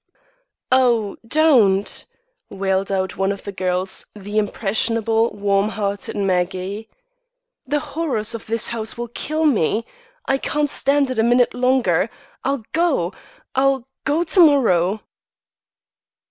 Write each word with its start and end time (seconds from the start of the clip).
"Oh! 0.71 1.17
don't!" 1.27 2.05
wailed 2.49 2.91
out 2.91 3.17
one 3.17 3.31
of 3.31 3.43
the 3.43 3.51
girls, 3.51 4.03
the 4.15 4.39
impressionable, 4.39 5.29
warm 5.29 5.69
hearted 5.69 6.15
Maggie. 6.15 6.89
"The 7.67 7.81
horrors 7.81 8.33
of 8.33 8.47
this 8.47 8.69
house'll 8.69 9.09
kill 9.13 9.45
me. 9.45 9.85
I 10.25 10.39
can't 10.39 10.71
stand 10.71 11.11
it 11.11 11.19
a 11.19 11.23
minute 11.23 11.53
longer. 11.53 12.09
I'll 12.43 12.63
go 12.73 13.13
I'll 13.53 13.87
go 14.03 14.23
to 14.23 14.39
morrow." 14.39 15.03